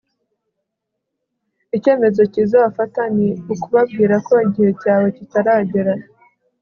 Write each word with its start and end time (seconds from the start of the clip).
ikemezo 1.77 2.21
kiza 2.33 2.57
wafata 2.63 3.01
ni 3.15 3.29
ukubabwira 3.53 4.15
ko 4.27 4.33
igihe 4.47 4.71
cyawe 4.81 5.07
kitaragera 5.17 5.93